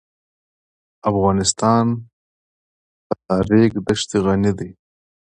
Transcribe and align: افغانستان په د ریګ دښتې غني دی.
افغانستان 1.09 1.85
په 3.07 3.13
د 3.25 3.29
ریګ 3.49 3.71
دښتې 3.87 4.17
غني 4.25 4.51
دی. 4.59 4.69